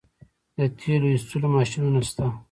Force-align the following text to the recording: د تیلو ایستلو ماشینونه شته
د 0.57 0.59
تیلو 0.79 1.07
ایستلو 1.13 1.47
ماشینونه 1.57 1.99
شته 2.07 2.25